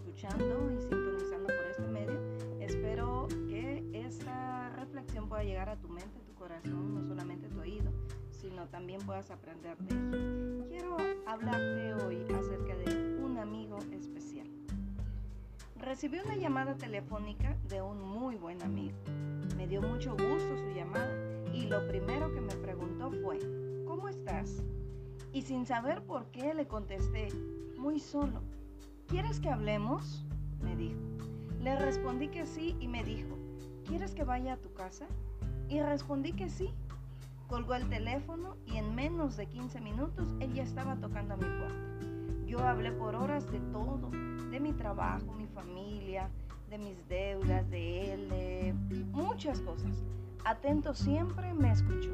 [0.00, 2.18] escuchando y sintonizando por este medio.
[2.60, 7.90] Espero que esta reflexión pueda llegar a tu mente, tu corazón, no solamente tu oído,
[8.30, 10.64] sino también puedas aprender de él.
[10.68, 14.48] Quiero hablarte hoy acerca de un amigo especial.
[15.76, 18.96] Recibí una llamada telefónica de un muy buen amigo.
[19.56, 21.14] Me dio mucho gusto su llamada
[21.52, 23.38] y lo primero que me preguntó fue,
[23.86, 24.62] ¿cómo estás?
[25.32, 27.28] Y sin saber por qué le contesté,
[27.76, 28.40] muy solo.
[29.10, 30.24] ¿Quieres que hablemos?
[30.62, 31.00] me dijo.
[31.60, 33.36] Le respondí que sí y me dijo,
[33.84, 35.04] ¿quieres que vaya a tu casa?
[35.68, 36.70] Y respondí que sí.
[37.48, 41.42] Colgó el teléfono y en menos de 15 minutos él ya estaba tocando a mi
[41.42, 42.46] puerta.
[42.46, 44.10] Yo hablé por horas de todo,
[44.48, 46.30] de mi trabajo, mi familia,
[46.68, 48.74] de mis deudas, de él, de
[49.10, 50.04] muchas cosas.
[50.44, 52.12] Atento siempre me escuchó.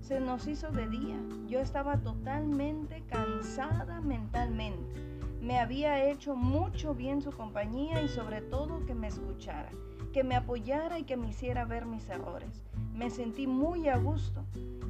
[0.00, 1.20] Se nos hizo de día.
[1.46, 5.11] Yo estaba totalmente cansada mentalmente
[5.42, 9.70] me había hecho mucho bien su compañía y sobre todo que me escuchara,
[10.12, 12.62] que me apoyara y que me hiciera ver mis errores.
[12.94, 14.44] Me sentí muy a gusto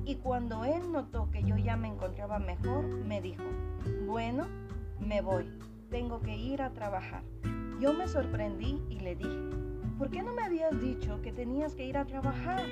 [0.04, 3.44] y cuando él notó que yo ya me encontraba mejor, me dijo,
[4.06, 4.46] bueno,
[5.00, 5.48] me voy,
[5.90, 7.22] tengo que ir a trabajar.
[7.80, 9.50] Yo me sorprendí y le dije,
[9.96, 12.62] ¿por qué no me habías dicho que tenías que ir a trabajar?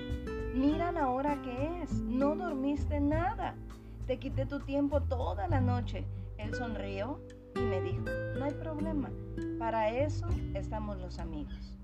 [0.54, 3.54] Mira la hora que es, no dormiste nada.
[4.06, 6.04] Te quité tu tiempo toda la noche.
[6.36, 7.18] Él sonrió
[7.54, 8.04] y me dijo,
[8.38, 9.10] no hay problema,
[9.58, 11.78] para eso estamos los amigos.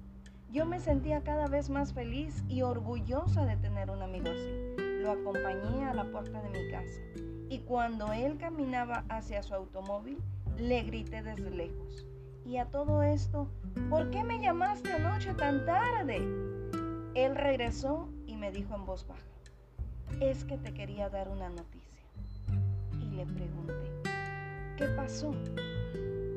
[0.52, 4.82] Yo me sentía cada vez más feliz y orgullosa de tener un amigo así.
[5.02, 7.00] Lo acompañé a la puerta de mi casa
[7.48, 10.18] y cuando él caminaba hacia su automóvil,
[10.58, 12.06] le grité desde lejos.
[12.44, 13.48] Y a todo esto,
[13.90, 16.18] ¿por qué me llamaste anoche tan tarde?
[17.14, 19.20] Él regresó y me dijo en voz baja,
[20.20, 22.04] es que te quería dar una noticia.
[23.00, 24.05] Y le pregunté,
[24.76, 25.34] ¿qué pasó?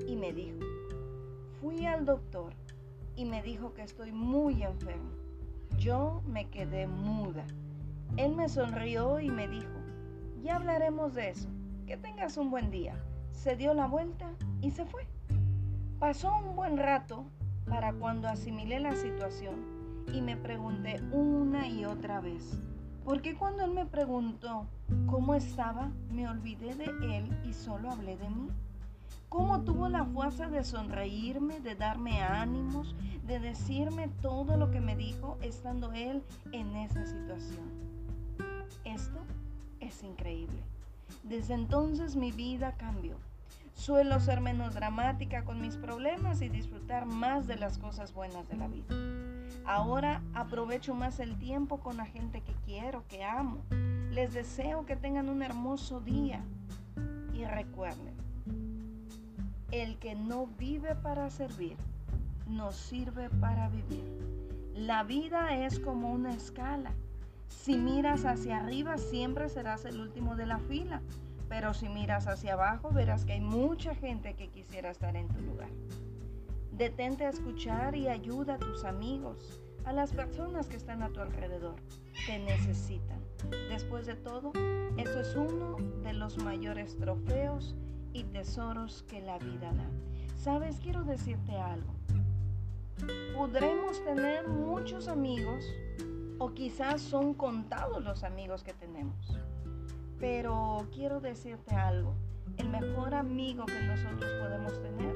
[0.07, 0.59] Y me dijo,
[1.59, 2.53] fui al doctor
[3.15, 5.11] y me dijo que estoy muy enfermo.
[5.77, 7.45] Yo me quedé muda.
[8.15, 9.79] Él me sonrió y me dijo,
[10.41, 11.49] ya hablaremos de eso.
[11.85, 12.95] Que tengas un buen día.
[13.31, 15.05] Se dio la vuelta y se fue.
[15.99, 17.25] Pasó un buen rato
[17.67, 19.55] para cuando asimilé la situación
[20.13, 22.61] y me pregunté una y otra vez,
[23.03, 24.65] porque cuando él me preguntó
[25.07, 28.49] cómo estaba, me olvidé de él y solo hablé de mí.
[29.29, 32.95] Cómo tuvo la fuerza de sonreírme, de darme ánimos,
[33.27, 37.69] de decirme todo lo que me dijo estando él en esa situación.
[38.85, 39.19] Esto
[39.79, 40.59] es increíble.
[41.23, 43.15] Desde entonces mi vida cambió.
[43.73, 48.57] Suelo ser menos dramática con mis problemas y disfrutar más de las cosas buenas de
[48.57, 48.93] la vida.
[49.65, 53.61] Ahora aprovecho más el tiempo con la gente que quiero, que amo.
[54.11, 56.43] Les deseo que tengan un hermoso día.
[57.33, 58.15] Y recuerden,
[59.71, 61.77] el que no vive para servir,
[62.47, 64.03] no sirve para vivir.
[64.73, 66.91] La vida es como una escala.
[67.47, 71.01] Si miras hacia arriba, siempre serás el último de la fila.
[71.49, 75.41] Pero si miras hacia abajo, verás que hay mucha gente que quisiera estar en tu
[75.41, 75.69] lugar.
[76.71, 81.19] Detente a escuchar y ayuda a tus amigos, a las personas que están a tu
[81.19, 81.75] alrededor.
[82.27, 83.19] Te necesitan.
[83.69, 84.53] Después de todo,
[84.97, 87.75] eso es uno de los mayores trofeos
[88.13, 89.89] y tesoros que la vida da.
[90.35, 91.93] Sabes, quiero decirte algo.
[93.35, 95.65] Podremos tener muchos amigos
[96.37, 99.37] o quizás son contados los amigos que tenemos.
[100.19, 102.15] Pero quiero decirte algo.
[102.57, 105.15] El mejor amigo que nosotros podemos tener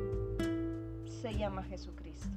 [1.05, 2.29] se llama Jesucristo.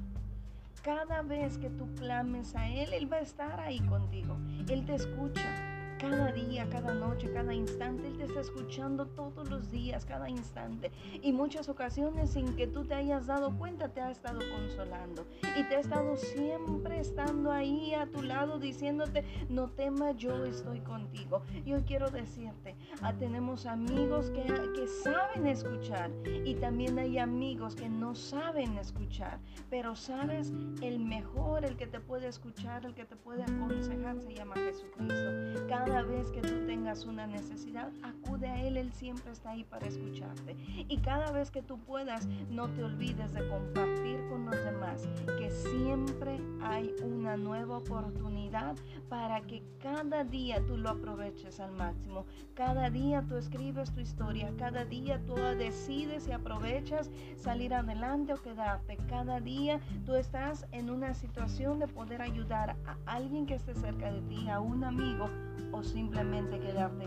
[0.83, 4.37] Cada vez que tú clames a Él, Él va a estar ahí contigo.
[4.69, 8.07] Él te escucha cada día, cada noche, cada instante.
[8.07, 10.91] Él te está escuchando todos los días, cada instante.
[11.21, 15.25] Y muchas ocasiones sin que tú te hayas dado cuenta, te ha estado consolando.
[15.57, 20.79] Y te ha estado siempre estando ahí a tu lado diciéndote, no temas, yo estoy
[20.81, 21.41] contigo.
[21.65, 26.11] Yo quiero decirte, ah, tenemos amigos que, que saben escuchar
[26.45, 29.39] y también hay amigos que no saben escuchar.
[29.69, 34.33] Pero sabes, el mejor, el que te puede escuchar, el que te puede aconsejar, se
[34.33, 35.65] llama Jesucristo.
[35.67, 39.63] Cada cada vez que tú tengas una necesidad, acude a Él, Él siempre está ahí
[39.63, 40.57] para escucharte.
[40.89, 45.07] Y cada vez que tú puedas, no te olvides de compartir con los demás,
[45.39, 48.75] que siempre hay una nueva oportunidad
[49.07, 52.25] para que cada día tú lo aproveches al máximo.
[52.53, 58.41] Cada día tú escribes tu historia, cada día tú decides y aprovechas salir adelante o
[58.41, 58.97] quedarte.
[59.07, 64.11] Cada día tú estás en una situación de poder ayudar a alguien que esté cerca
[64.11, 65.29] de ti, a un amigo
[65.77, 67.05] o simplemente quedarte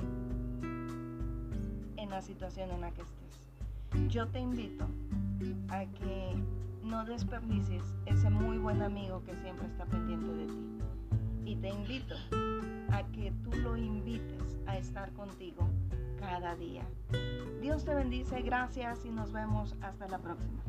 [1.96, 4.08] en la situación en la que estés.
[4.08, 4.86] Yo te invito
[5.68, 6.36] a que
[6.84, 10.78] no desperdicies ese muy buen amigo que siempre está pendiente de ti.
[11.46, 12.14] Y te invito
[12.92, 15.68] a que tú lo invites a estar contigo
[16.20, 16.84] cada día.
[17.60, 20.62] Dios te bendice, gracias y nos vemos hasta la próxima.